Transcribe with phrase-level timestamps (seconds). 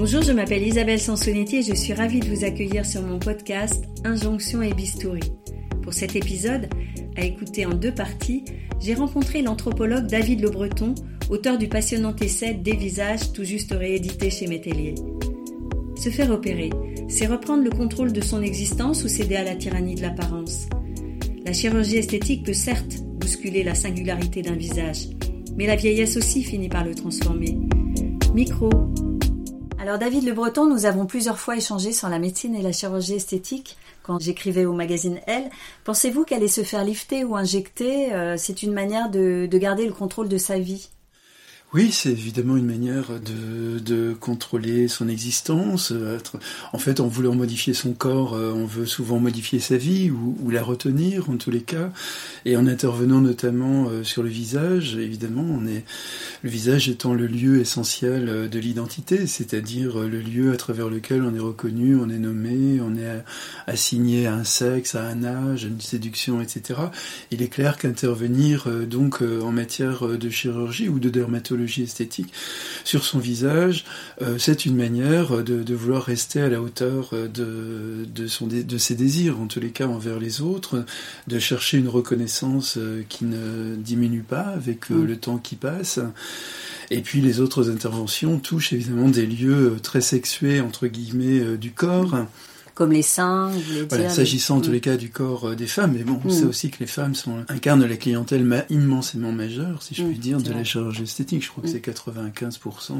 [0.00, 3.84] Bonjour, je m'appelle Isabelle Sansonetti et je suis ravie de vous accueillir sur mon podcast
[4.02, 5.20] Injonction et Bistouri.
[5.82, 6.70] Pour cet épisode,
[7.18, 8.46] à écouter en deux parties,
[8.80, 10.94] j'ai rencontré l'anthropologue David Le Breton,
[11.28, 14.94] auteur du passionnant essai Des visages tout juste réédité chez Métellier.
[15.96, 16.70] Se faire opérer,
[17.10, 20.66] c'est reprendre le contrôle de son existence ou céder à la tyrannie de l'apparence?
[21.44, 25.08] La chirurgie esthétique peut certes bousculer la singularité d'un visage,
[25.58, 27.58] mais la vieillesse aussi finit par le transformer.
[28.32, 28.70] Micro.
[29.80, 33.14] Alors David Le Breton, nous avons plusieurs fois échangé sur la médecine et la chirurgie
[33.14, 35.48] esthétique quand j'écrivais au magazine Elle.
[35.84, 40.28] Pensez-vous qu'aller se faire lifter ou injecter, euh, c'est une manière de garder le contrôle
[40.28, 40.90] de sa vie?
[41.72, 45.92] Oui, c'est évidemment une manière de, contrôler son existence.
[46.72, 50.50] En fait, en voulant modifier son corps, euh, on veut souvent modifier sa vie ou,
[50.50, 51.90] la retenir en tous les cas.
[52.44, 57.60] Et en intervenant notamment euh, sur le visage, évidemment, on le visage étant le lieu
[57.60, 62.18] essentiel euh, de l'identité, c'est-à-dire le lieu à travers lequel on est reconnu, on est
[62.18, 63.22] nommé, on est
[63.68, 66.80] assigné à un sexe, à un âge, à une séduction, etc.
[67.30, 72.32] Il est clair qu'intervenir donc en matière de chirurgie ou de dermatologie esthétique
[72.84, 73.84] sur son visage,
[74.22, 78.78] euh, c'est une manière de, vouloir rester à la hauteur euh, de, de, son, de
[78.78, 80.84] ses désirs, en tous les cas envers les autres,
[81.26, 85.04] de chercher une reconnaissance euh, qui ne diminue pas avec mm.
[85.04, 86.00] le temps qui passe.
[86.90, 92.26] Et puis les autres interventions touchent évidemment des lieux très sexués, entre guillemets, du corps
[92.80, 93.50] comme les seins,
[93.90, 96.46] voilà, S'agissant en tous les cas du corps euh, des femmes, mais bon, on sait
[96.46, 96.48] mm.
[96.48, 100.18] aussi que les femmes sont, incarnent la clientèle ma, immensément majeure, si je puis mm,
[100.18, 101.44] dire, de la chirurgie esthétique.
[101.44, 102.96] Je crois que c'est 95%, un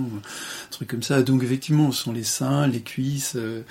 [0.71, 1.23] truc comme ça.
[1.23, 3.63] Donc effectivement, ce sont les seins, les cuisses, euh,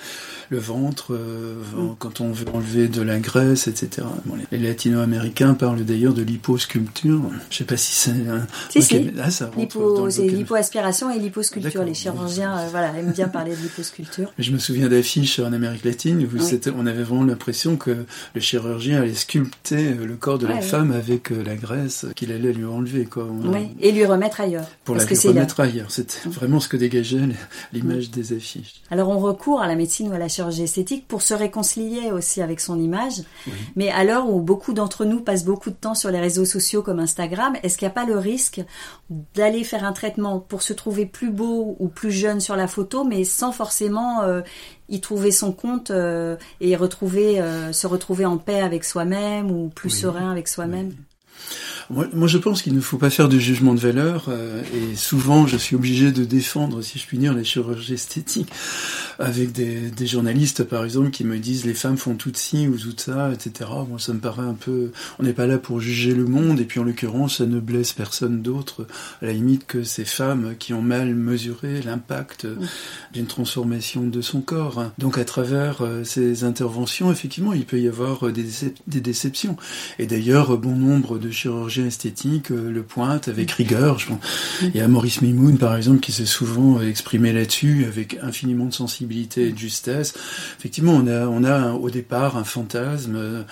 [0.48, 1.62] le ventre, euh,
[2.00, 4.04] quand on veut enlever de la graisse, etc.
[4.24, 7.22] Bon, les, latino-américains parlent d'ailleurs de liposculpture.
[7.50, 8.24] Je sais pas si c'est...
[8.70, 9.12] Si, si.
[9.30, 11.84] Ça Lipo, c'est lipoaspiration et liposculpture.
[11.84, 14.32] Les chirurgiens voilà, aiment bien parler de liposculpture.
[14.40, 15.99] Je me souviens d'affiches en Amérique latine
[16.76, 21.32] on avait vraiment l'impression que le chirurgien allait sculpter le corps de la femme avec
[21.32, 23.04] euh, la graisse qu'il allait lui enlever.
[23.04, 23.28] Quoi.
[23.80, 24.66] Et lui remettre ailleurs.
[24.84, 25.90] Pour la lui remettre ailleurs.
[25.90, 27.20] C'était vraiment ce que dégageait
[27.72, 28.82] l'image des affiches.
[28.90, 32.42] Alors on recourt à la médecine ou à la chirurgie esthétique pour se réconcilier aussi
[32.42, 33.22] avec son image.
[33.76, 36.82] Mais à l'heure où beaucoup d'entre nous passent beaucoup de temps sur les réseaux sociaux
[36.82, 38.62] comme Instagram, est-ce qu'il n'y a pas le risque
[39.34, 43.04] d'aller faire un traitement pour se trouver plus beau ou plus jeune sur la photo,
[43.04, 44.40] mais sans forcément euh,
[44.90, 49.68] y trouver son compte euh, et retrouver, euh, se retrouver en paix avec soi-même ou
[49.68, 50.92] plus serein avec soi-même.
[51.90, 55.48] Moi, je pense qu'il ne faut pas faire de jugement de valeur, euh, et souvent
[55.48, 58.52] je suis obligé de défendre, si je puis dire, les chirurgies esthétiques,
[59.18, 62.78] avec des, des, journalistes, par exemple, qui me disent les femmes font tout ci ou
[62.78, 63.70] tout ça, etc.
[63.88, 64.92] Moi, ça me paraît un peu...
[65.18, 67.92] On n'est pas là pour juger le monde, et puis en l'occurrence, ça ne blesse
[67.92, 68.86] personne d'autre,
[69.20, 72.46] à la limite que ces femmes qui ont mal mesuré l'impact
[73.12, 74.92] d'une transformation de son corps.
[74.98, 78.44] Donc à travers euh, ces interventions, effectivement, il peut y avoir des,
[78.86, 79.56] déceptions.
[79.98, 81.30] Et d'ailleurs, bon nombre de
[81.86, 83.98] esthétique euh, le pointe avec rigueur.
[83.98, 84.08] Je
[84.62, 88.74] Il y a Maurice Mimoun, par exemple, qui s'est souvent exprimé là-dessus avec infiniment de
[88.74, 90.14] sensibilité et de justesse.
[90.58, 93.42] Effectivement, on a, on a au départ un fantasme euh,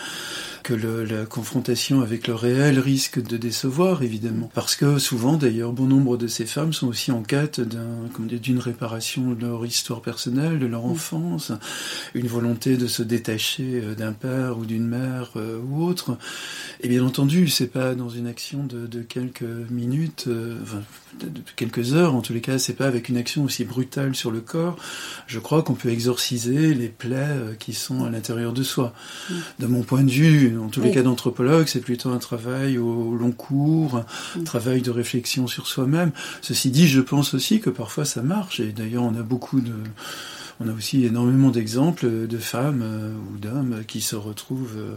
[0.69, 4.51] que la confrontation avec le réel risque de décevoir, évidemment.
[4.53, 9.33] Parce que souvent, d'ailleurs, bon nombre de ces femmes sont aussi en quête d'une réparation
[9.33, 10.91] de leur histoire personnelle, de leur mm.
[10.91, 11.53] enfance,
[12.13, 16.19] une volonté de se détacher euh, d'un père ou d'une mère euh, ou autre.
[16.83, 20.83] Et bien entendu, c'est pas dans une action de, de quelques minutes, euh, enfin,
[21.19, 24.31] de, quelques heures, en tous les cas, c'est pas avec une action aussi brutale sur
[24.31, 24.77] le corps.
[25.27, 28.93] Je crois qu'on peut exorciser les plaies qui sont à l'intérieur de soi.
[29.31, 29.35] Mm.
[29.61, 33.15] De mon point de vue, en tous les cas d'anthropologue, c'est plutôt un travail au
[33.15, 34.05] long cours,
[34.39, 36.11] un travail de réflexion sur soi-même.
[36.43, 39.75] Ceci dit, je pense aussi que parfois ça marche, et d'ailleurs on a beaucoup de
[40.61, 44.97] on a aussi énormément d'exemples de femmes euh, ou d'hommes qui se retrouvent euh,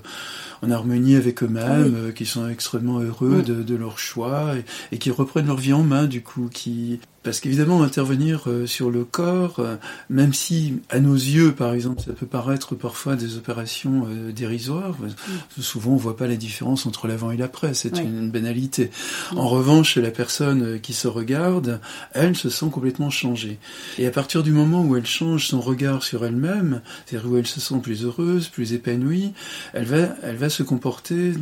[0.63, 4.97] en harmonie avec eux-mêmes, euh, qui sont extrêmement heureux de, de, leur choix et, et,
[4.97, 9.03] qui reprennent leur vie en main du coup, qui parce qu'évidemment, intervenir euh, sur le
[9.03, 9.75] corps, euh,
[10.09, 14.97] même si à nos yeux, par exemple, ça peut paraître parfois des opérations euh, dérisoires,
[14.99, 15.61] mm.
[15.61, 18.89] souvent on voit pas la différence entre l'avant et l'après, c'est une banalité.
[19.33, 19.37] Mm.
[19.37, 21.79] En revanche, la personne qui se regarde,
[22.13, 23.59] elle se sent complètement changée.
[23.99, 27.47] Et à partir du moment où elle change son regard sur elle-même, c'est-à-dire où elle
[27.47, 29.33] se sent plus heureuse, plus épanouie,
[29.73, 31.33] elle va, elle va se comporter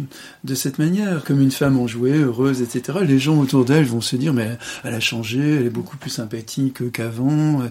[0.43, 2.99] de cette manière, comme une femme enjouée, heureuse, etc.
[3.07, 6.10] Les gens autour d'elle vont se dire, mais elle a changé, elle est beaucoup plus
[6.10, 7.62] sympathique qu'avant.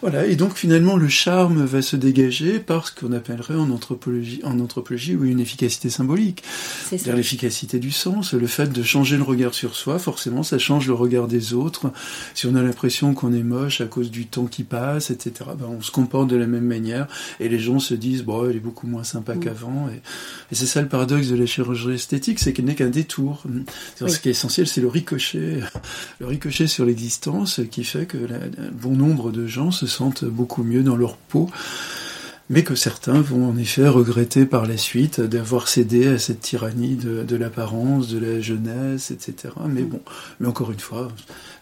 [0.00, 0.26] Voilà.
[0.26, 4.60] Et donc, finalement, le charme va se dégager par ce qu'on appellerait en anthropologie, en
[4.60, 6.42] anthropologie, oui, une efficacité symbolique.
[6.88, 10.86] C'est-à-dire l'efficacité du sens, le fait de changer le regard sur soi, forcément, ça change
[10.86, 11.92] le regard des autres.
[12.34, 15.66] Si on a l'impression qu'on est moche à cause du temps qui passe, etc., ben,
[15.66, 17.06] on se comporte de la même manière
[17.38, 19.40] et les gens se disent, bon, elle est beaucoup moins sympa mm.
[19.40, 19.88] qu'avant.
[19.88, 20.00] Et,
[20.54, 23.42] c'est ça le paradoxe de la chirurgie esthétique, c'est qu'elle n'est qu'un détour.
[23.98, 25.60] Ce qui est essentiel, c'est le ricochet,
[26.20, 27.29] le ricochet sur l'existence
[27.70, 28.18] qui fait que
[28.72, 31.48] bon nombre de gens se sentent beaucoup mieux dans leur peau
[32.50, 36.96] mais que certains vont en effet regretter par la suite d'avoir cédé à cette tyrannie
[36.96, 39.54] de, l'apparence, de la jeunesse, etc.
[39.68, 40.00] Mais bon,
[40.40, 41.08] mais encore une fois,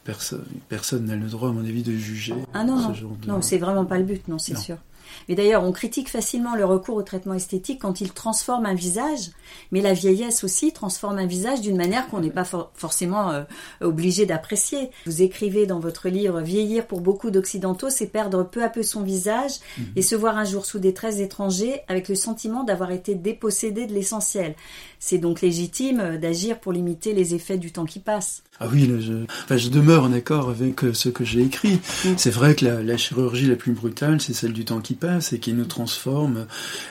[0.05, 2.35] personne personne n'a le droit, à mon avis, de juger.
[2.55, 2.94] Ah non, non,
[3.26, 4.79] non c'est vraiment pas le but, non, c'est sûr.
[5.28, 9.31] Mais d'ailleurs, on critique facilement le recours au traitement esthétique quand il transforme un visage,
[9.72, 12.44] mais la vieillesse aussi transforme un visage d'une manière qu'on n'est pas
[12.75, 13.44] forcément euh,
[13.81, 14.90] obligé d'apprécier.
[15.06, 19.02] Vous écrivez dans votre livre Vieillir pour beaucoup d'Occidentaux, c'est perdre peu à peu son
[19.02, 19.87] visage mhm.
[19.96, 23.87] et se voir un jour sous des traits étrangers avec le sentiment d'avoir été dépossédé
[23.87, 24.55] de l'essentiel.
[24.99, 28.43] C'est donc légitime euh, d'agir pour limiter les effets du temps qui passe.
[28.60, 31.75] Ah oui, je, enfin, je demeure en accord avec euh, ce que j'ai écrit.
[32.05, 32.14] Mm.
[32.16, 35.33] C'est vrai que la, la, chirurgie la plus brutale, c'est celle du temps qui passe
[35.33, 36.47] et qui nous transforme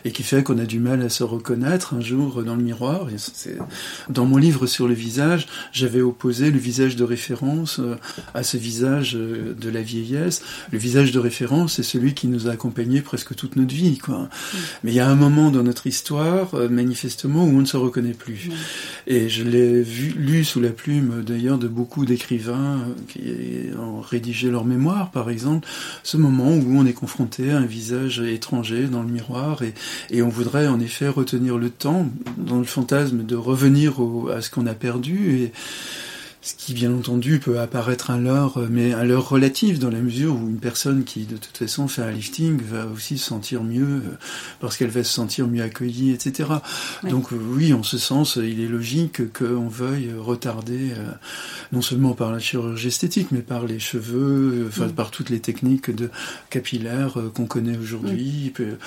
[0.05, 3.07] et qui fait qu'on a du mal à se reconnaître un jour dans le miroir.
[4.09, 7.95] Dans mon livre sur le visage, j'avais opposé le visage de référence euh,
[8.33, 10.41] à ce visage euh, de la vieillesse.
[10.71, 13.97] Le visage de référence, c'est celui qui nous a accompagnés presque toute notre vie.
[13.97, 14.29] Quoi.
[14.83, 18.13] Mais il y a un moment dans notre histoire, manifestement, où on ne se reconnaît
[18.13, 18.49] plus.
[19.05, 24.49] Et je l'ai lu sous la plume d'ailleurs de beaucoup d'écrivains euh, qui ont rédigé
[24.49, 25.67] leur mémoire, par exemple,
[26.03, 29.61] ce moment où on est confronté à un visage étranger dans le miroir
[30.11, 32.07] et, on voudrait en effet retenir le temps
[32.37, 33.95] dans le fantasme de revenir
[34.33, 35.51] à ce qu'on a perdu et
[36.47, 40.33] ce qui bien entendu peut apparaître un leurre, mais un leurre relatif dans la mesure
[40.33, 43.83] où une personne qui de toute façon fait un lifting va aussi se sentir mieux
[43.83, 44.17] euh,
[44.61, 46.49] parce qu'elle va se sentir mieux accueillie, etc.
[47.03, 51.11] Donc euh, oui, en ce sens, il est logique qu'on veuille retarder, euh,
[51.73, 55.93] non seulement par la chirurgie esthétique, mais par les cheveux, enfin par toutes les techniques
[55.93, 56.09] de
[56.49, 58.77] capillaires qu'on connaît aujourd'hui, le,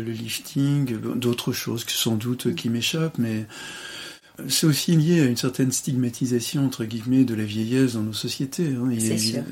[0.00, 3.46] le, lifting, d'autres choses que sans doute qui m'échappent, mais
[4.48, 8.74] c'est aussi lié à une certaine stigmatisation, entre guillemets, de la vieillesse dans nos sociétés.
[8.76, 8.88] Hein.
[8.90, 9.42] Il est,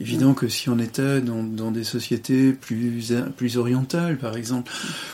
[0.00, 4.70] évident que si on était dans, dans, des sociétés plus, plus orientales, par exemple,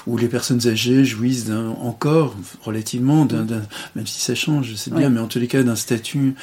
[0.06, 3.46] où les personnes âgées jouissent encore, relativement, d'un,
[3.94, 6.34] même si ça change, je sais bien, mais en tous les cas, d'un statut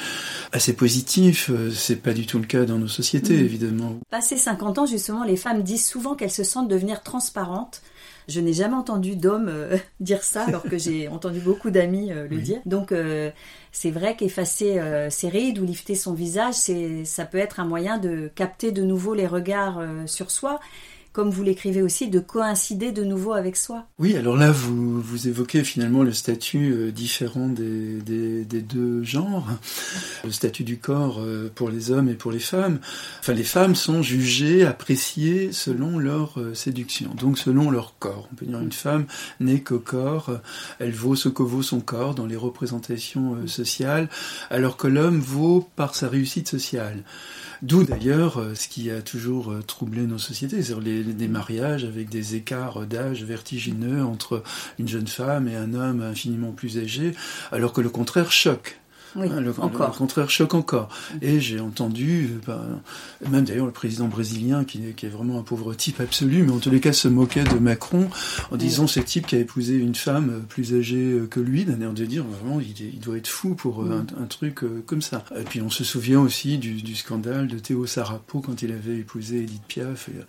[0.52, 3.44] assez positif, euh, c'est pas du tout le cas dans nos sociétés, mm.
[3.44, 3.98] évidemment.
[4.10, 7.82] Passé 50 ans, justement, les femmes disent souvent qu'elles se sentent devenir transparentes
[8.28, 12.26] je n'ai jamais entendu d'homme euh, dire ça, alors que j'ai entendu beaucoup d'amis euh,
[12.28, 12.60] le dire.
[12.66, 13.30] Donc, euh,
[13.72, 14.80] c'est vrai qu'effacer
[15.10, 18.82] ses rides ou lifter son visage, c'est, ça peut être un moyen de capter de
[18.82, 20.60] nouveau les regards sur soi
[21.14, 23.86] comme vous l'écrivez aussi, de coïncider de nouveau avec soi.
[24.00, 29.46] Oui, alors là, vous, vous évoquez finalement le statut euh, différent des, des, deux genres,
[30.24, 32.80] le statut du corps euh, pour les hommes et pour les femmes.
[33.20, 38.28] Enfin, les femmes sont jugées, appréciées selon leur euh, séduction, donc selon leur corps.
[38.32, 39.06] On peut dire une femme
[39.38, 40.32] n'est qu'au corps,
[40.80, 44.08] elle vaut ce que vaut son corps dans les représentations sociales,
[44.50, 47.04] alors que l'homme vaut par sa réussite sociale.
[47.64, 52.10] D'où d'ailleurs euh, ce qui a toujours euh, troublé nos sociétés, c'est-à-dire des mariages avec
[52.10, 54.42] des écarts d'âge vertigineux entre
[54.78, 57.14] une jeune femme et un homme infiniment plus âgé,
[57.52, 58.78] alors que le contraire choque.
[59.16, 59.90] Oui, hein, le, encore.
[59.90, 60.88] le, contraire choque encore.
[61.22, 62.62] Et j'ai entendu, euh, bah,
[63.30, 66.58] même d'ailleurs le président brésilien, qui, qui, est vraiment un pauvre type absolu, mais en
[66.58, 68.08] tous les cas se moquait de Macron
[68.50, 71.38] en disant c'est le type qui a épousé une femme euh, plus âgée euh, que
[71.38, 74.60] lui, d'un air de dire vraiment il, il, doit être fou pour un, un, truc
[74.86, 75.24] comme ça.
[75.38, 78.98] Et puis on se souvient aussi du, du, scandale de Théo Sarapo quand il avait
[78.98, 80.24] épousé Edith Piaf il y a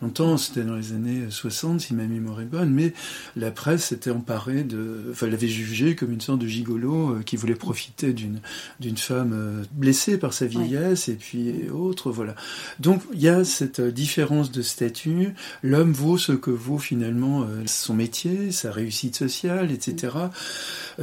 [0.00, 2.94] longtemps, c'était dans les années 60 si ma mémoire est bonne, mais
[3.36, 7.54] la presse s'était emparée de, enfin l'avait jugé comme une sorte de gigolo qui voulait
[7.54, 8.29] profiter d'une
[8.78, 12.34] d'une femme euh, blessée par sa vieillesse et puis autre voilà.
[12.78, 15.34] Donc il y a cette euh, différence de statut.
[15.62, 20.16] L'homme vaut ce que vaut finalement euh, son métier, sa réussite sociale, etc.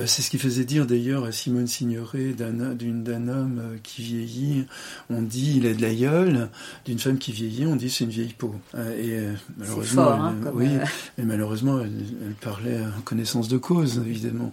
[0.05, 4.65] C'est ce qui faisait dire d'ailleurs à Simone Signoret d'un homme qui vieillit,
[5.09, 6.49] on dit il a de la gueule,
[6.85, 8.53] d'une femme qui vieillit, on dit c'est une vieille peau.
[8.75, 9.19] Et
[9.57, 10.69] malheureusement, hein, oui,
[11.17, 14.51] mais malheureusement elle, parlait en connaissance de cause évidemment.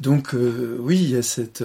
[0.00, 0.34] Donc
[0.80, 1.62] oui, il y a cette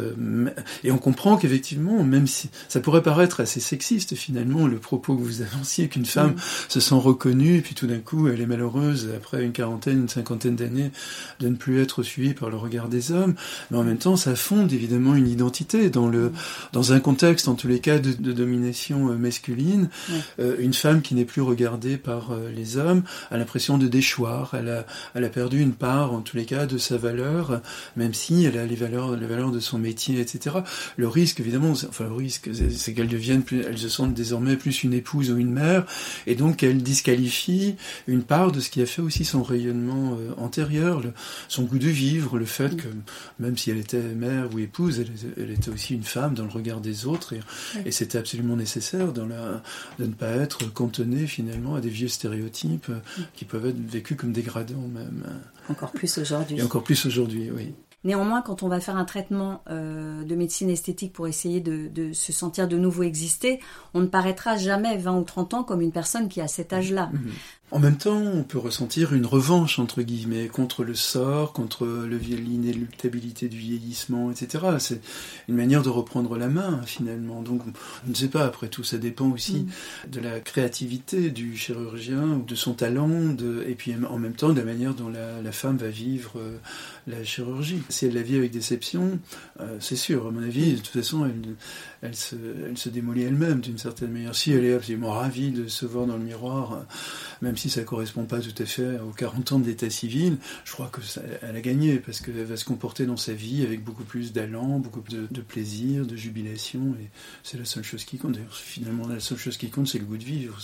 [0.83, 5.21] et on comprend qu'effectivement, même si ça pourrait paraître assez sexiste finalement, le propos que
[5.21, 6.39] vous avanciez, qu'une femme mm.
[6.69, 10.09] se sent reconnue, et puis tout d'un coup, elle est malheureuse après une quarantaine, une
[10.09, 10.91] cinquantaine d'années
[11.39, 13.35] de ne plus être suivie par le regard des hommes,
[13.71, 16.31] mais en même temps, ça fonde évidemment une identité dans le,
[16.73, 19.89] dans un contexte, en tous les cas, de, domination euh, masculine.
[20.39, 24.53] Euh, une femme qui n'est plus regardée par euh, les hommes a l'impression de déchoir.
[24.53, 27.61] Elle a, elle a perdu une part, en tous les cas, de sa valeur,
[27.95, 30.34] même si elle a les valeurs, les valeurs de son métier, etc.
[30.97, 34.83] Le risque, évidemment, enfin le risque, c'est qu'elle devienne plus, elle se sente désormais plus
[34.83, 35.85] une épouse ou une mère,
[36.27, 37.75] et donc elle disqualifie
[38.07, 41.13] une part de ce qui a fait aussi son rayonnement antérieur, le,
[41.47, 42.87] son goût de vivre, le fait que
[43.39, 45.03] même si elle était mère ou épouse,
[45.37, 47.33] elle, était aussi une femme dans le regard des autres,
[47.85, 49.63] et, c'était absolument nécessaire dans la,
[49.99, 52.91] de ne pas être cantonné finalement à des vieux stéréotypes
[53.35, 55.23] qui peuvent être vécus comme dégradants même.
[55.69, 56.57] Encore plus aujourd'hui.
[56.57, 57.73] Et encore plus aujourd'hui, oui.
[58.05, 62.31] Néanmoins, quand on va faire un traitement euh, de médecine esthétique pour essayer de, se
[62.31, 63.59] sentir de nouveau exister,
[63.95, 67.09] on ne paraîtra jamais 20 ou 30 ans comme une personne qui a cet âge-là.
[67.11, 67.31] Mhm.
[67.71, 73.49] En même temps, on peut ressentir une revanche, entre guillemets, contre le sort, contre l'inéluctabilité
[73.49, 74.65] du vieillissement, etc.
[74.77, 75.01] C'est
[75.49, 77.41] une manière de reprendre la main, finalement.
[77.41, 77.63] Donc,
[78.05, 79.65] on ne sait pas, après tout, ça dépend aussi
[80.05, 80.09] mm.
[80.11, 84.59] de la créativité du chirurgien, de son talent, de, et puis en même temps de
[84.59, 86.57] la manière dont la, femme va vivre euh,
[87.07, 87.81] la chirurgie.
[87.89, 89.19] Si elle la vit avec déception,
[89.59, 91.55] euh, c'est sûr, à mon avis, de toute façon, elle,
[92.05, 92.35] elle, se,
[92.67, 94.35] elle se démolit elle-même, d'une certaine manière.
[94.35, 96.85] Si elle est absolument ravie de se voir dans le miroir,
[97.41, 100.71] même si ça ne correspond pas tout à fait aux 40 ans d'état civil, je
[100.71, 101.01] crois que
[101.41, 104.79] elle a gagné parce qu'elle va se comporter dans sa vie avec beaucoup plus d'allant,
[104.79, 107.09] beaucoup de, de, plaisir, de jubilation, et
[107.43, 108.33] c'est la seule chose qui compte.
[108.33, 110.57] D'ailleurs, finalement, la seule chose qui compte, c'est le goût de vivre.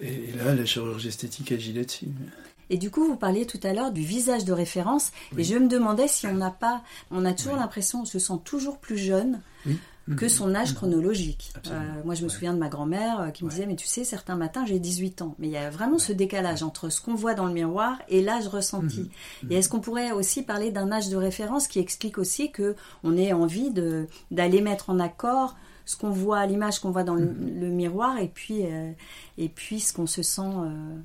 [0.00, 2.08] Et là, la chirurgie esthétique agit là-dessus.
[2.70, 5.68] Et du coup, vous parliez tout à l'heure du visage de référence, et je me
[5.68, 9.40] demandais si on n'a pas, on a toujours l'impression, on se sent toujours plus jeune.
[9.66, 9.78] Oui
[10.16, 11.52] que son âge chronologique.
[11.70, 14.04] Euh, moi, je me souviens de ma grand-mère euh, qui me disait, mais tu sais,
[14.04, 15.34] certains matins, j'ai 18 ans.
[15.38, 18.20] Mais il y a vraiment ce décalage entre ce qu'on voit dans le miroir et
[18.20, 19.10] l'âge ressenti.
[19.42, 19.52] Mhm.
[19.52, 23.16] Et est-ce qu'on pourrait aussi parler d'un âge de référence qui explique aussi que on
[23.16, 27.26] ait envie de d'aller mettre en accord ce qu'on voit, l'image qu'on voit dans le,
[27.26, 27.72] mhm.
[27.72, 28.92] miroir, et puis euh,
[29.38, 30.50] et puis ce qu'on se sent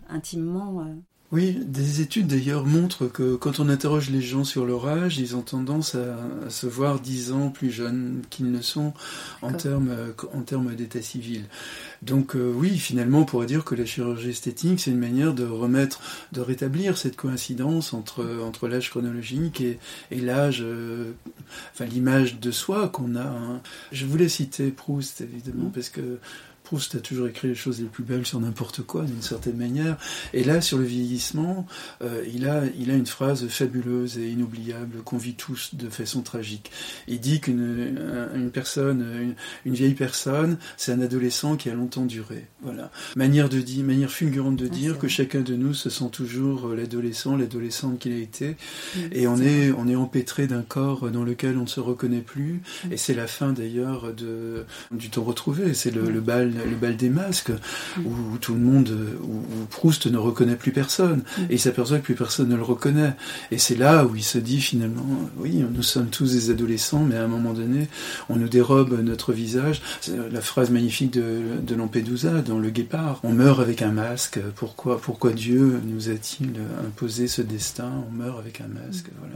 [0.10, 0.86] intimement
[1.34, 5.36] oui, des études d'ailleurs montrent que quand on interroge les gens sur leur âge, ils
[5.36, 8.94] ont tendance à, se voir dix ans plus jeunes qu'ils ne sont
[9.42, 9.94] en termes,
[10.34, 11.44] en termes d'état civil.
[12.02, 15.46] Donc euh, oui, finalement, on pourrait dire que la chirurgie esthétique, c'est une manière de
[15.46, 16.00] remettre,
[16.32, 19.80] de rétablir cette coïncidence entre, entre l'âge chronologique et,
[20.12, 21.12] et l'âge, euh,
[21.74, 23.26] enfin l'image de soi qu'on a.
[23.26, 23.62] Hein.
[23.92, 25.72] Je voulais citer Proust, évidemment, mmh.
[25.74, 26.20] parce que
[26.68, 29.96] Proust a toujours écrit les choses les plus belles sur n'importe quoi, d'une certaine manière.
[30.34, 31.66] Et là, sur le vieillissement,
[32.02, 36.24] euh, il, a, il a une phrase fabuleuse et inoubliable qu'on vit tous de façon
[36.24, 36.70] tragique.
[37.08, 37.98] Il dit qu'une
[38.36, 39.34] une personne,
[39.64, 42.48] une, vieille personne, c'est un adolescent qui a longtemps duré.
[42.62, 42.92] Voilà.
[43.16, 47.38] Manière de dire, manière fulgurante de dire que chacun de nous se sent toujours l'adolescent,
[47.38, 48.58] l'adolescente qu'il a été,
[49.14, 52.62] et on est, on est empêtré d'un corps dans lequel on ne se reconnaît plus.
[52.92, 55.74] Et c'est la fin d'ailleurs de du temps retrouvé.
[55.74, 57.52] C'est le, le bal le bal des masques,
[58.04, 62.16] où, tout le monde, où, Proust ne reconnaît plus personne, et il s'aperçoit que plus
[62.16, 63.14] personne ne le reconnaît.
[63.52, 65.06] Et c'est là où il se dit finalement,
[65.38, 67.88] oui, nous sommes tous des adolescents, mais à un moment donné,
[68.30, 69.82] on nous dérobe notre visage.
[70.32, 75.00] La phrase magnifique de, de Lampedusa dans Le Guépard, on meurt avec un masque, pourquoi,
[75.00, 76.54] pourquoi Dieu nous a-t-il
[76.86, 77.92] imposé ce destin?
[78.08, 79.36] On meurt avec un masque, voilà.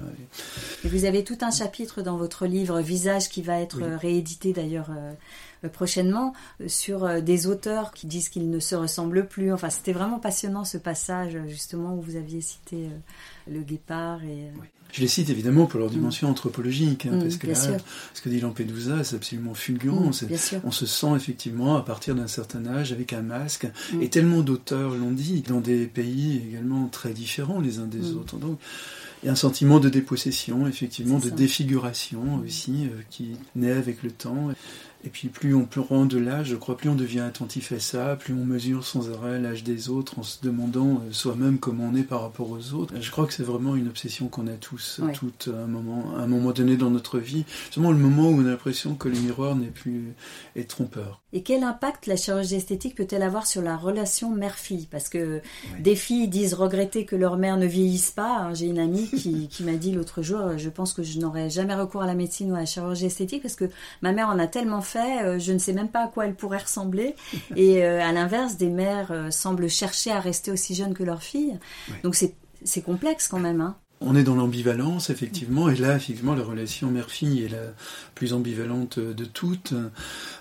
[0.84, 4.90] Et vous avez tout un chapitre dans votre livre Visage qui va être réédité d'ailleurs
[4.92, 5.14] euh,
[5.70, 9.54] prochainement euh, sur euh, des auteurs qui disent qu'ils ne se ressemblent plus.
[9.54, 12.90] Enfin, c'était vraiment passionnant ce passage justement où vous aviez cité
[13.48, 14.52] le guépard et.
[14.94, 15.94] Je les cite évidemment pour leur mm.
[15.94, 17.56] dimension anthropologique, hein, mm, parce que là,
[18.14, 20.10] ce que dit Lampedusa, c'est absolument fulgurant.
[20.10, 23.68] Mm, on se sent effectivement à partir d'un certain âge avec un masque,
[24.02, 28.38] et tellement d'auteurs l'ont dit, dans des pays également très différents les uns des autres.
[28.38, 28.60] Donc,
[29.24, 34.12] il y a un sentiment de dépossession, effectivement, de défiguration aussi, qui naît avec le
[34.12, 34.50] temps.
[35.04, 38.16] Et puis plus on prend de l'âge, je crois, plus on devient attentif à ça,
[38.16, 41.96] plus on mesure sans arrêt l'âge des autres en se demandant euh, soi-même comment on
[41.96, 42.94] est par rapport aux autres.
[43.00, 46.22] Je crois que c'est vraiment une obsession qu'on a tous, toutes, à un moment, à
[46.22, 47.46] un moment donné dans notre vie.
[47.72, 50.14] Seulement le moment où on a l'impression que le miroir n'est plus
[50.56, 51.22] est trompeur.
[51.34, 54.88] Et quel impact la chirurgie esthétique peut-elle avoir sur la relation mère-fille?
[54.92, 55.42] Parce que
[55.80, 58.54] des filles disent regretter que leur mère ne vieillisse pas.
[58.54, 61.74] J'ai une amie qui, qui m'a dit l'autre jour, je pense que je n'aurais jamais
[61.74, 63.70] recours à la médecine ou à la chirurgie esthétique parce que
[64.02, 66.36] ma mère en a tellement fait, euh, je ne sais même pas à quoi elle
[66.36, 67.16] pourrait ressembler.
[67.56, 71.24] Et euh, à l'inverse, des mères euh, semblent chercher à rester aussi jeunes que leurs
[71.24, 71.60] filles.
[72.04, 73.62] Donc c'est complexe quand même.
[73.62, 73.76] Hein.
[74.04, 77.68] On est dans l'ambivalence, effectivement, et là, effectivement, la relation mère-fille est la
[78.16, 79.76] plus ambivalente de toutes,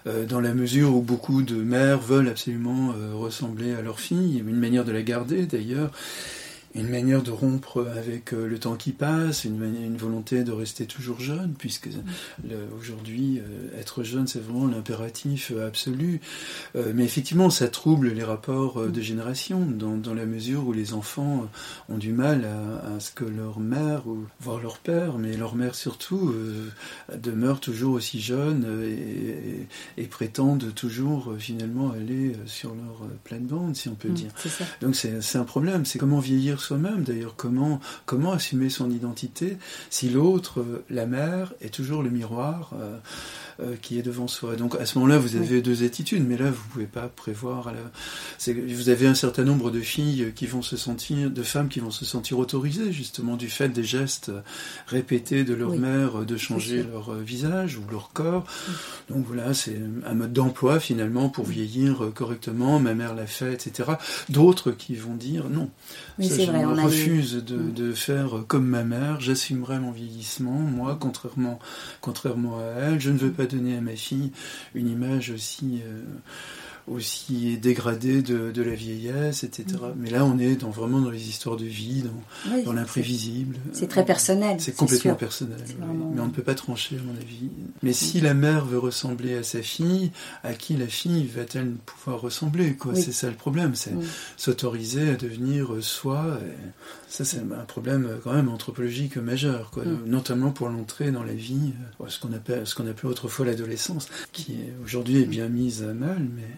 [0.07, 4.38] euh, dans la mesure où beaucoup de mères veulent absolument euh, ressembler à leur fille,
[4.38, 5.90] une manière de la garder d'ailleurs,
[6.74, 10.86] une manière de rompre avec euh, le temps qui passe, une, une volonté de rester
[10.86, 11.88] toujours jeune, puisque
[12.78, 16.20] aujourd'hui, euh, être jeune, c'est vraiment l'impératif euh, absolu.
[16.74, 21.48] mais effectivement, ça trouble les rapports de génération, dans, dans, la mesure où les enfants
[21.88, 25.54] ont du mal à, à, ce que leur mère, ou voire leur père, mais leur
[25.54, 26.34] mère surtout,
[27.16, 33.76] demeure toujours aussi jeune et, et, et prétendent toujours finalement aller sur leur pleine bande,
[33.76, 34.30] si on peut mmh, dire.
[34.80, 37.34] Donc c'est un problème, c'est comment vieillir soi-même d'ailleurs.
[37.36, 39.58] Comment, comment assumer son identité
[39.90, 42.72] si l'autre, euh, la mère, est toujours le miroir
[43.60, 44.56] euh, qui est devant soi.
[44.56, 45.62] Donc à ce moment-là, vous avez oui.
[45.62, 47.72] deux attitudes, mais là, vous pouvez pas prévoir.
[47.72, 48.52] La...
[48.52, 51.90] Vous avez un certain nombre de filles qui vont se sentir, de femmes qui vont
[51.90, 54.32] se sentir autorisées justement du fait des gestes
[54.86, 55.78] répétés de leur Oui.
[55.78, 58.44] mère de changer leur euh, visage ou leur corps.
[59.08, 62.78] Donc voilà, c'est un mode d'emploi finalement pour vieillir euh, correctement.
[62.80, 63.90] Ma mère l'a fait, etc.
[64.28, 65.70] D'autres qui vont dire non.
[66.20, 67.72] Ça, je vrai, on a refuse de, Mm.
[67.74, 69.20] de faire comme ma mère.
[69.20, 71.58] J'assumerai mon vieillissement, moi, contrairement,
[72.00, 73.00] contrairement à elle.
[73.00, 74.33] Je ne veux pas donner à ma fille
[74.75, 76.02] une image aussi, euh,
[76.88, 79.64] aussi dégradée de, de la vieillesse, etc.
[79.80, 79.92] Mm.
[79.99, 83.57] Mais là, on est dans, vraiment dans les histoires de vie, dans, Oui, dans l'imprévisible.
[83.73, 84.57] C'est très personnel.
[84.61, 85.16] C'est complètement sûr.
[85.16, 85.78] personnel, C'est oui.
[85.80, 87.50] vraiment- mais on ne peut pas trancher à mon avis.
[87.83, 90.11] Mais si la mère veut ressembler à sa fille,
[90.42, 92.92] à qui la fille va-t-elle pouvoir ressembler quoi?
[92.95, 93.02] Oui.
[93.02, 94.02] C'est ça le problème, c'est Mm.
[94.37, 96.38] s'autoriser à devenir euh, soi.
[97.10, 99.84] Ça, c'est un problème euh, quand même anthropologique majeur, quoi.
[99.84, 100.04] Mm.
[100.06, 104.08] notamment pour l'entrée dans la vie, euh, ce qu'on appelle, ce qu'on appelait autrefois l'adolescence,
[104.32, 106.48] qui aujourd'hui est bien mise à mal, mais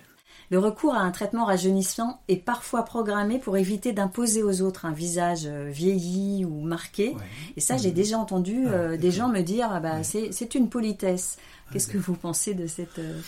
[0.50, 4.92] Le recours à un traitement rajeunissant est parfois programmé pour éviter d'imposer aux autres un
[4.92, 7.08] visage euh, vieilli ou marqué.
[7.14, 7.22] ouais.
[7.56, 10.04] Et ça, j'ai déjà entendu Ah, euh, des gens me dire ah bah, Ouais.
[10.04, 11.38] c'est c'est une politesse.
[11.72, 13.18] Qu'est-ce Ah, que vous pensez de cette, euh,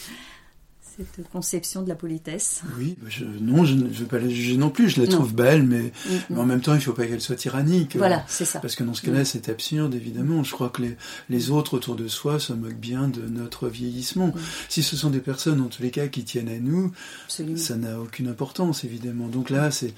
[0.96, 4.56] cette conception de la politesse Oui, bah, je, non, je ne veux pas la juger
[4.56, 4.88] non plus.
[4.88, 5.12] Je la Non.
[5.12, 5.90] trouve belle, mais, Mm,
[6.30, 6.38] mais mm.
[6.38, 7.96] en même temps, il ne faut pas qu'elle soit tyrannique.
[7.96, 8.60] Voilà, c'est ça.
[8.60, 10.44] Parce que dans ce cas-là, c'est absurde, évidemment.
[10.44, 10.96] Je crois que les,
[11.30, 14.28] les autres autour de soi se moquent bien de notre vieillissement.
[14.28, 14.34] Mm.
[14.68, 16.92] Si ce sont des personnes, en tous les cas, qui tiennent à nous,
[17.24, 17.56] Absolument.
[17.56, 19.28] ça n'a aucune importance, évidemment.
[19.28, 19.94] Donc là, c'est.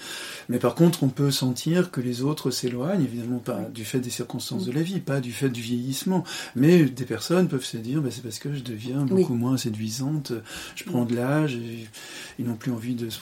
[0.49, 4.11] Mais par contre, on peut sentir que les autres s'éloignent, évidemment, pas du fait des
[4.11, 6.25] circonstances de la vie, pas du fait du vieillissement.
[6.55, 10.33] Mais des personnes peuvent se dire, bah, c'est parce que je deviens beaucoup moins séduisante,
[10.75, 11.59] je prends de l'âge,
[12.39, 13.19] ils n'ont plus envie de se,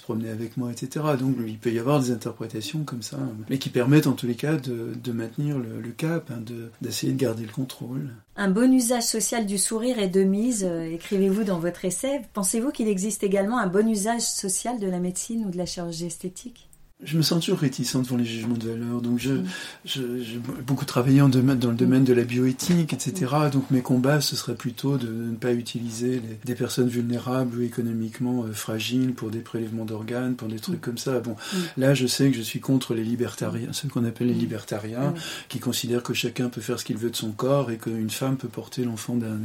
[0.00, 1.04] promener avec moi, etc.
[1.18, 4.34] Donc il peut y avoir des interprétations comme ça, mais qui permettent en tous les
[4.34, 8.10] cas de, maintenir le, cap, hein, de- d'essayer de garder le contrôle.
[8.36, 12.20] Un bon usage social du sourire est de mise, euh, écrivez-vous dans votre essai.
[12.34, 16.06] Pensez-vous qu'il existe également un bon usage social de la médecine ou de la chirurgie
[16.06, 16.68] esthétique?
[17.04, 19.44] Je me sens toujours réticent devant les jugements de valeur, donc je, Mm.
[19.84, 23.30] je- j'ai beaucoup travaillé en domaine- dans le domaine de la bioéthique, etc.
[23.52, 27.60] Donc mes combats, ce serait plutôt de ne pas utiliser les- des personnes vulnérables ou
[27.62, 31.20] économiquement euh, fragiles pour des prélèvements d'organes, pour des trucs comme ça.
[31.20, 31.56] Bon, Mm.
[31.82, 34.38] là, je sais que je suis contre les libertariens, ceux qu'on appelle les Mm.
[34.38, 35.14] libertariens, Mm.
[35.50, 38.38] qui considèrent que chacun peut faire ce qu'il veut de son corps et qu'une femme
[38.38, 39.36] peut porter l'enfant d'un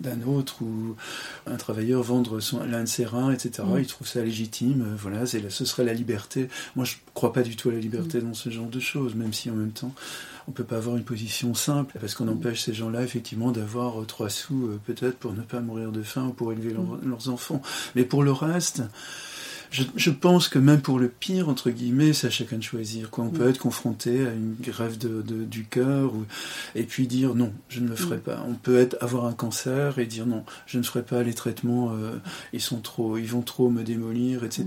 [0.00, 0.94] d'un autre ou
[1.48, 3.64] un travailleur vendre son- l'un de ses reins, etc.
[3.66, 3.80] Mm.
[3.80, 4.82] Ils trouvent ça légitime.
[4.86, 6.48] euh, Voilà, c'est ce serait la liberté.
[6.76, 9.32] Moi, je crois pas du tout à la liberté dans ce genre de choses, même
[9.32, 9.92] si en même temps,
[10.48, 12.30] on peut pas avoir une position simple, parce qu'on Mm.
[12.30, 16.02] empêche ces gens-là, effectivement, d'avoir euh, trois sous, euh, peut-être, pour ne pas mourir de
[16.02, 17.08] faim ou pour élever leur- Mm.
[17.08, 17.62] leurs enfants.
[17.94, 18.82] Mais pour le reste,
[19.72, 23.10] je, je pense que même pour le pire, entre guillemets, c'est à chacun de choisir.
[23.10, 23.24] Quoi.
[23.24, 23.50] On peut Mm.
[23.50, 26.24] être confronté à une grève de, de- du cœur ou-
[26.76, 28.20] et puis dire non, je ne le ferai Mm.
[28.20, 28.44] pas.
[28.48, 31.92] On peut être, avoir un cancer et dire non, je ne ferai pas les traitements,
[31.92, 32.12] euh,
[32.52, 34.66] ils, sont trop, ils vont trop me démolir, etc.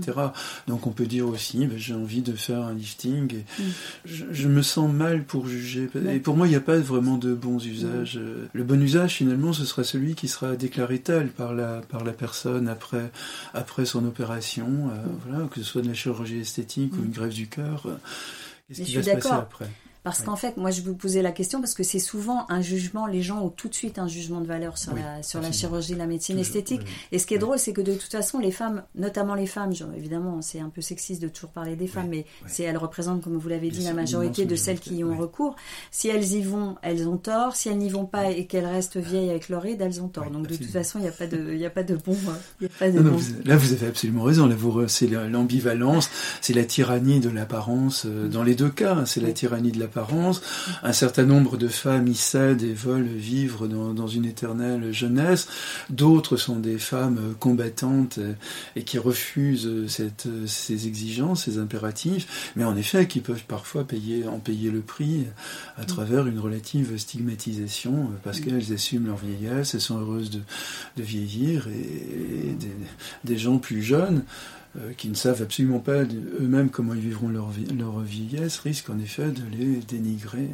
[0.66, 3.32] Donc on peut dire aussi, ben, j'ai envie de faire un lifting.
[3.34, 3.64] Et Mm.
[4.04, 5.88] je, je me sens mal pour juger.
[6.12, 8.20] Et pour moi, il n'y a pas vraiment de bons usages.
[8.52, 12.12] Le bon usage, finalement, ce sera celui qui sera déclaré tel par la, par la
[12.12, 13.10] personne après,
[13.54, 14.90] après son opération.
[14.96, 17.04] Euh, voilà, que ce soit de la chirurgie esthétique ou Mm.
[17.04, 17.86] une grève du cœur.
[17.86, 17.96] euh,
[18.68, 19.70] Qu'est-ce qui va se passer après?
[20.06, 23.06] Parce qu'en fait, moi, je vous posais la question parce que c'est souvent un jugement,
[23.08, 25.50] les gens ont tout de suite un jugement de valeur sur, Oui, la, sur la
[25.50, 26.82] chirurgie, la médecine Toujours, esthétique.
[26.84, 26.90] oui.
[27.10, 29.74] Et ce qui est drôle, c'est que de toute façon, les femmes, notamment les femmes,
[29.74, 33.20] genre, évidemment, c'est un peu sexiste de toujours parler des femmes, mais c'est elles représentent,
[33.22, 35.56] comme vous l'avez dit, la majorité de celles qui y ont recours.
[35.90, 37.56] Si elles y vont, elles ont tort.
[37.56, 40.30] Si elles n'y vont pas et qu'elles restent vieilles avec leur ride, elles ont tort.
[40.30, 42.16] Donc de toute façon, il n'y a pas de, il y a pas de bon,
[42.60, 43.16] y a pas de Non, non, bon.
[43.16, 44.46] vous- là, vous avez absolument raison.
[44.46, 46.08] Là, vous, c'est la- l'ambivalence,
[46.40, 48.94] c'est la tyrannie de l'apparence euh, dans les deux cas.
[48.94, 49.04] hein.
[49.04, 49.95] C'est la tyrannie de l'apparence.
[50.82, 55.48] Un certain nombre de femmes y cèdent et veulent vivre dans, une éternelle jeunesse.
[55.90, 58.18] D'autres sont des femmes combattantes
[58.76, 64.38] et qui refusent ces exigences, ces impératifs, mais en effet qui peuvent parfois payer, en
[64.38, 65.26] payer le prix
[65.76, 71.68] à travers une relative stigmatisation parce qu'elles assument leur vieillesse, elles sont heureuses de, vieillir
[71.68, 72.56] et,
[73.24, 74.24] des gens plus jeunes
[74.76, 78.98] euh, qui ne savent absolument pas eux-mêmes comment ils vivront leur, leur vieillesse, risquent en
[78.98, 80.50] effet de les dénigrer.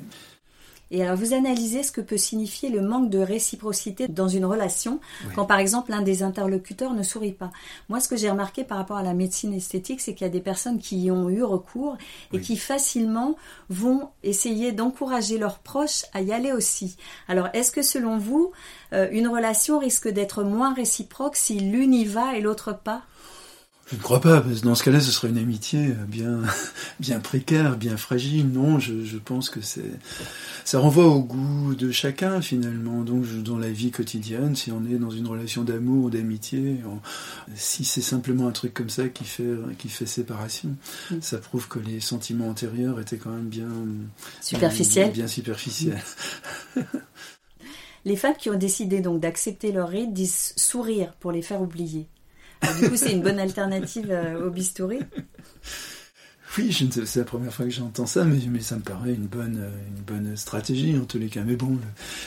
[0.92, 5.00] Et alors vous analysez ce que peut signifier le manque de réciprocité dans une relation
[5.34, 7.50] quand par exemple l'un des interlocuteurs ne sourit pas.
[7.88, 10.32] Moi ce que j'ai remarqué par rapport à la médecine esthétique c'est qu'il y a
[10.32, 11.96] des personnes qui y ont eu recours
[12.34, 13.36] et qui facilement
[13.70, 16.96] vont essayer d'encourager leurs proches à y aller aussi.
[17.26, 18.52] Alors est-ce que selon vous
[18.92, 23.02] euh, une relation risque d'être moins réciproque si l'une y va et l'autre pas?
[23.90, 26.40] Je ne crois pas, parce que dans ce cas-là, ce serait une amitié bien,
[27.00, 28.48] bien précaire, bien fragile.
[28.48, 29.90] Non, je, je pense que c'est,
[30.64, 33.02] ça renvoie au goût de chacun finalement.
[33.02, 36.76] Donc, dans la vie quotidienne, si on est dans une relation d'amour ou d'amitié,
[37.54, 40.76] si c'est simplement un truc comme ça qui fait, qui fait séparation,
[41.10, 41.16] mm.
[41.20, 43.68] ça prouve que les sentiments antérieurs étaient quand même bien
[44.40, 45.10] superficiels.
[45.10, 46.02] Bien, bien superficiels.
[48.04, 52.06] les femmes qui ont décidé donc d'accepter leur rite disent sourire pour les faire oublier.
[52.80, 55.00] Du coup, c'est une bonne alternative euh, au bistouri.
[56.58, 59.58] Oui, c'est la première fois que j'entends ça, mais, mais, ça me paraît une bonne,
[59.58, 61.42] euh, une bonne stratégie en tous les cas.
[61.46, 61.80] Mais bon, le,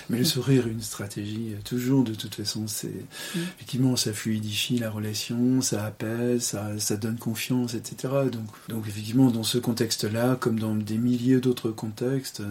[0.10, 3.39] mais le sourire, une stratégie, euh, toujours de toute façon, c'est mm.
[3.58, 8.13] effectivement ça fluidifie la relation, ça apaise, ça, ça donne confiance, etc.
[8.32, 12.41] Donc, donc effectivement, dans ce contexte-là, comme dans des milliers d'autres contextes,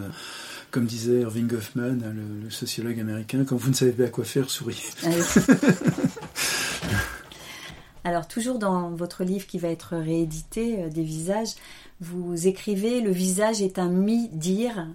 [0.70, 4.24] comme disait Irving Goffman, hein, le, le, sociologue américain, quand vous ne savez pas quoi
[4.24, 4.76] faire, souriez.
[5.02, 5.08] Ah
[8.04, 11.54] Alors toujours dans votre livre qui va être réédité, euh, des visages,
[12.04, 14.86] vous écrivez le visage est un mi-dire,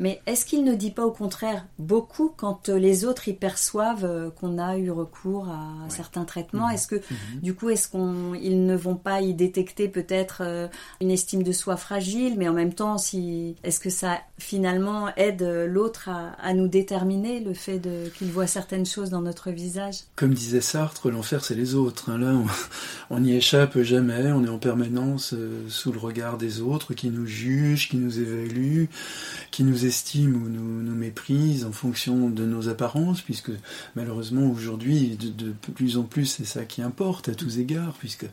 [0.00, 4.06] mais est-ce qu'il ne dit pas au contraire beaucoup quand euh, les autres y perçoivent
[4.06, 6.68] euh, qu'on a eu recours à certains traitements?
[6.68, 6.74] Mhm.
[6.74, 7.40] Est-ce que mhm.
[7.42, 10.68] du coup, est-ce qu'ils ne vont pas y détecter peut-être euh,
[11.00, 15.42] une estime de soi fragile, mais en même temps, si est-ce que ça finalement aide
[15.68, 17.80] l'autre à, nous déterminer le fait
[18.16, 19.96] qu'il voit certaines choses dans notre visage?
[20.16, 22.10] Comme disait Sartre, l'enfer c'est les autres.
[22.10, 22.18] Hein.
[22.18, 22.34] Là,
[23.10, 24.32] on n'y échappe jamais.
[24.32, 25.34] On est en permanence
[25.68, 28.88] sous le regard des autres qui nous jugent, qui nous évaluent,
[29.52, 33.52] qui nous estiment ou nous, méprisent en fonction de nos apparences, puisque
[33.94, 38.26] malheureusement aujourd'hui, de, plus en plus, c'est ça qui importe à tous égards, puisque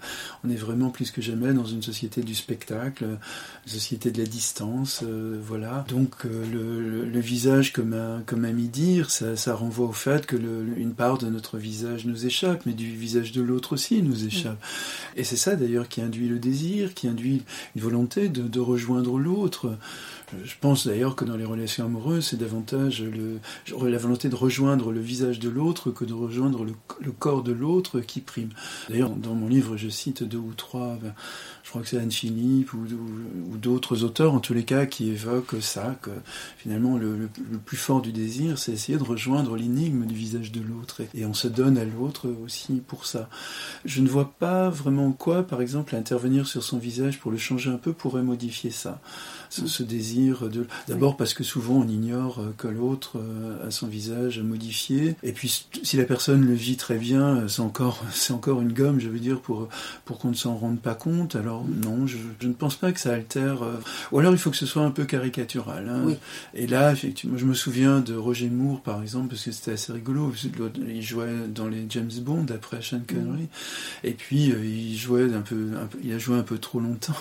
[0.43, 4.27] on est vraiment plus que jamais dans une société du spectacle, une société de la
[4.27, 5.85] distance, euh, voilà.
[5.87, 10.35] Donc euh, le, visage, comme a, comme mis dire, ça, ça renvoie au fait que
[10.35, 14.25] le, une part de notre visage nous échappe, mais du visage de l'autre aussi nous
[14.25, 14.61] échappe.
[15.15, 17.43] Et c'est ça d'ailleurs qui induit le désir, qui induit
[17.75, 19.77] une volonté de, rejoindre l'autre.
[20.43, 23.39] Je pense d'ailleurs que dans les relations amoureuses, c'est davantage le,
[23.87, 28.01] la volonté de rejoindre le visage de l'autre que de rejoindre le, corps de l'autre
[28.01, 28.49] qui prime.
[28.89, 31.13] D'ailleurs, dans mon livre, je cite deux ou trois, ben,
[31.63, 32.85] je crois que c'est Anne Philippe ou,
[33.57, 36.11] d'autres auteurs, en tous les cas, qui évoquent ça, que
[36.57, 37.29] finalement le,
[37.65, 41.01] plus fort du désir, c'est essayer de rejoindre l'énigme du visage de l'autre.
[41.01, 43.29] Et, et on se donne à l'autre aussi pour ça.
[43.85, 47.69] Je ne vois pas vraiment quoi, par exemple, intervenir sur son visage pour le changer
[47.69, 48.99] un peu pourrait modifier ça
[49.49, 50.67] ce, désir de.
[50.87, 55.15] D'abord parce que souvent on ignore euh, que l'autre euh, a son visage modifié.
[55.23, 58.73] Et puis si la personne le vit très bien, euh, c'est encore, c'est encore une
[58.73, 59.67] gomme, je veux dire, pour,
[60.05, 61.35] pour qu'on ne s'en rende pas compte.
[61.35, 63.59] Alors non, je, je, ne pense pas que ça altère.
[64.11, 65.89] Ou alors il faut que ce soit un peu caricatural.
[65.89, 66.13] Hein.
[66.53, 69.93] Et là, effectivement, je me souviens de Roger Moore, par exemple, parce que c'était assez
[69.93, 70.33] rigolo.
[70.87, 73.47] Il jouait dans les James Bond après Sean Connery.
[74.03, 77.17] Et puis il jouait un peu, un peu, il a joué un peu trop longtemps.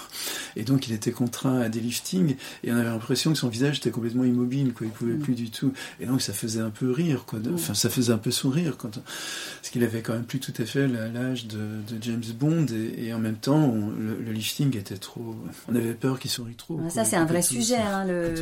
[0.57, 3.79] Et donc il était contraint à des liftings et on avait l'impression que son visage
[3.79, 4.87] était complètement immobile, quoi.
[4.87, 5.21] Il pouvait mm.
[5.21, 5.73] plus du tout.
[6.01, 7.39] Et donc ça faisait un peu rire, quoi.
[7.39, 7.55] Mm.
[7.55, 10.65] Enfin, ça faisait un peu sourire, quand, parce qu'il avait quand même plus tout à
[10.65, 11.59] fait l'âge de,
[12.01, 12.67] James Bond
[12.99, 15.37] et, en même temps, le, lifting était trop.
[15.69, 16.81] On avait peur qu'il sourit trop.
[16.89, 18.35] ça, c'est un vrai sujet, hein, le,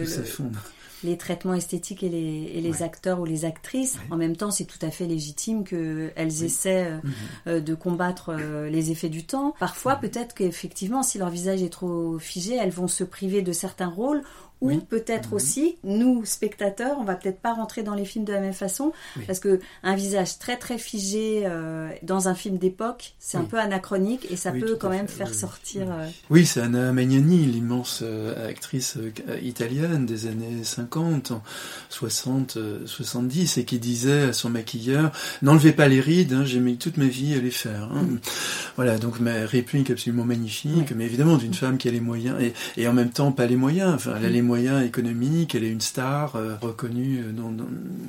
[1.03, 3.99] les traitements esthétiques et les, acteurs ou les actrices.
[4.11, 7.13] En même temps, c'est tout à fait légitime qu'elles essaient euh, mhm.
[7.49, 9.55] euh, de combattre euh, les effets du temps.
[9.59, 13.89] Parfois, peut-être qu'effectivement, si leur visage est trop figé, elles vont se priver de certains
[13.89, 14.23] rôles
[14.65, 15.35] ou peut-être mhm.
[15.35, 18.93] aussi, nous, spectateurs, on va peut-être pas rentrer dans les films de la même façon,
[19.27, 23.59] parce que un visage très très figé euh, dans un film d'époque, c'est un peu
[23.59, 25.83] anachronique et ça peut quand même faire sortir.
[25.91, 28.99] Euh, oui, c'est Anna Magnani, l'immense euh, actrice
[29.43, 31.33] italienne des années 50,
[31.91, 36.79] 60, 70, et qui disait à son maquilleur N'enlevez pas les rides, hein, j'ai mis
[36.79, 37.91] toute ma vie à les faire.
[37.93, 38.03] Hein.
[38.03, 38.19] Mm.
[38.77, 42.55] Voilà, donc ma réplique absolument magnifique, mais évidemment d'une femme qui a les moyens, et,
[42.77, 45.65] et en même temps pas les moyens, enfin elle a les moyens moyens économiques, elle
[45.65, 47.25] est une star euh, reconnue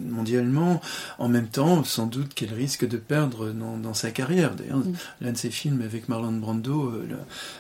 [0.10, 0.80] mondialement.
[1.18, 4.56] En même temps, sans doute qu'elle risque de perdre dans, sa carrière.
[4.56, 4.94] D'ailleurs, mm.
[5.22, 6.94] l'un de ses films avec Marlon Brando,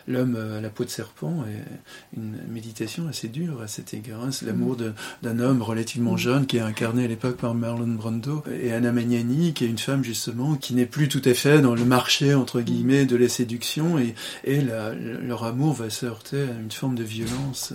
[0.07, 4.21] L'homme à la peau de serpent, est une méditation assez dure à cet égard.
[4.23, 4.31] Hein.
[4.31, 4.93] C'est l'amour mm.
[5.23, 6.17] d'un homme relativement mm.
[6.19, 9.79] jeune qui est incarné à l'époque par Marlon Brando et Anna Magnani, qui est une
[9.79, 13.29] femme justement qui n'est plus tout à fait dans le marché entre guillemets de la
[13.29, 17.73] séduction et, et leur amour va se heurter à une forme de violence.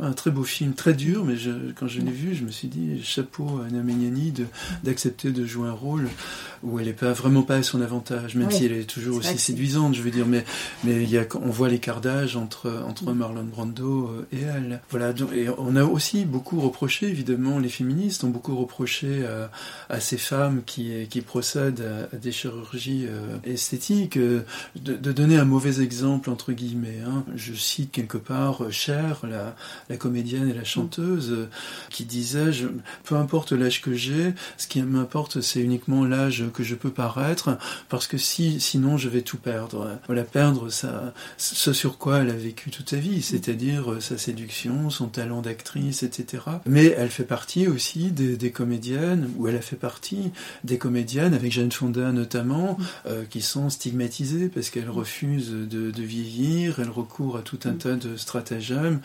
[0.00, 2.68] Un très beau film, très dur, mais je, quand je l'ai vu, je me suis
[2.68, 4.32] dit chapeau à Anna Magnani
[4.84, 6.08] d'accepter de, jouer un rôle
[6.62, 9.38] où elle n'est pas vraiment pas à son avantage, même si elle est toujours aussi
[9.38, 10.26] séduisante, je veux dire.
[10.26, 10.44] Mais
[10.84, 14.80] mais il y a, on voit l'écart d'âge entre entre Marlon Brando euh, et elle.
[14.90, 15.12] Voilà.
[15.34, 19.50] Et on a aussi beaucoup reproché, évidemment, les féministes ont beaucoup reproché à,
[19.88, 24.42] à ces femmes qui qui procèdent à, des chirurgies euh, esthétiques euh,
[24.76, 27.00] de, de, donner un mauvais exemple entre guillemets.
[27.06, 27.24] Hein.
[27.34, 29.56] Je cite quelque part Cher, la,
[29.88, 29.96] la
[30.30, 31.48] comédienne et la chanteuse,
[31.90, 32.66] qui disait je,
[33.04, 37.58] peu importe l'âge que j'ai, ce qui m'importe c'est uniquement l'âge que je peux paraître,
[37.88, 39.98] parce que si, sinon je vais tout perdre.
[40.06, 44.18] Voilà, perdre ça, ce sur quoi elle a vécu toute sa vie, c'est-à-dire euh, sa
[44.18, 46.42] séduction, son talent d'actrice, etc.
[46.66, 50.32] Mais elle fait partie aussi des, comédiennes, ou elle a fait partie
[50.64, 56.02] des comédiennes, avec Jeanne Fonda notamment, euh, qui sont stigmatisées parce qu'elles refusent de, de
[56.02, 59.00] vieillir, elles recourent à tout un tas de stratagèmes.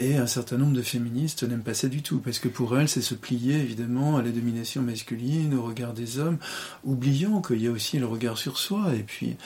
[0.00, 2.88] Et un certain nombre de féministes n'aiment pas ça du tout, parce que pour elles,
[2.88, 6.38] c'est se plier évidemment à la domination masculine, au regard des hommes,
[6.84, 8.94] oubliant qu'il y a aussi le regard sur soi.
[8.94, 9.36] Et puis.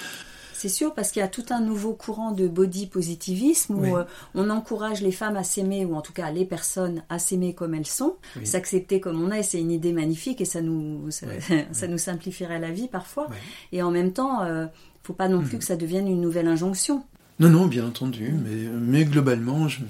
[0.53, 4.05] C'est sûr, parce qu'il y a tout un nouveau courant de body positivisme où euh,
[4.37, 7.75] on encourage les femmes à s'aimer, ou en tout cas les personnes à s'aimer comme
[7.75, 8.15] elles sont,
[8.45, 9.43] s'accepter comme on est.
[9.43, 11.27] C'est une idée magnifique et ça nous, ça,
[11.89, 13.27] nous simplifierait la vie parfois.
[13.73, 14.67] Et en même temps, ne euh,
[15.03, 15.59] faut pas non plus mhm.
[15.59, 17.03] que ça devienne une nouvelle injonction.
[17.41, 19.81] Non, non, bien entendu, mais, mais globalement, je,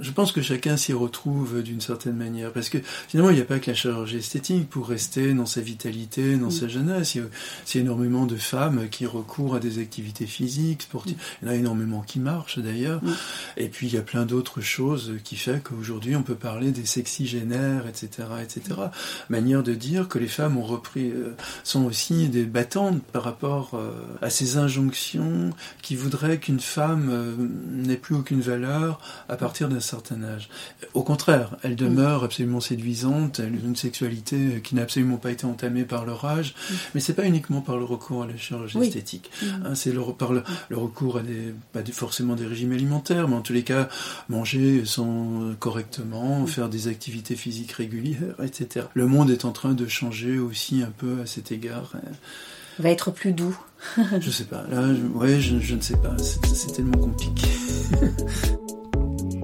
[0.00, 3.44] je pense que chacun s'y retrouve d'une certaine manière, parce que finalement, il n'y a
[3.44, 7.14] pas que la chirurgie esthétique pour rester dans sa vitalité, dans sa jeunesse.
[7.14, 11.16] Il y, a, énormément de femmes qui recourent à des activités physiques, sportives.
[11.40, 13.00] Il y en a énormément qui marchent d'ailleurs.
[13.56, 16.86] Et puis, il y a plein d'autres choses qui fait qu'aujourd'hui, on peut parler des
[16.86, 18.80] sexygénaires, etc., etc.
[19.28, 21.34] Manière de dire que les femmes ont repris, euh,
[21.64, 25.50] sont aussi des battantes par rapport euh, à ces injonctions
[25.82, 27.34] qui voudraient qu'une femme euh,
[27.70, 30.48] n'ait plus aucune valeur à partir d'un certain âge.
[30.94, 35.46] Au contraire, elle demeure absolument séduisante, elle a une sexualité qui n'a absolument pas été
[35.46, 36.54] entamée par leur âge,
[36.94, 39.32] mais c'est pas uniquement par le recours à la chirurgie esthétique.
[39.64, 43.40] Hein, c'est le, par le, recours à des, pas forcément des régimes alimentaires, mais en
[43.40, 43.88] tous les cas,
[44.28, 48.86] manger sans correctement, faire des activités physiques régulières, etc.
[48.94, 51.94] Le monde est en train de changer aussi un peu à cet égard.
[52.78, 53.58] Va être plus doux
[54.20, 54.62] je sais pas.
[54.70, 56.16] Là, je, ouais, je, ne sais pas.
[56.18, 57.48] C'est tellement compliqué.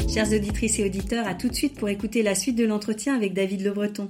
[0.09, 3.35] Chères auditrices et auditeurs, à tout de suite pour écouter la suite de l'entretien avec
[3.35, 4.09] David Le Breton.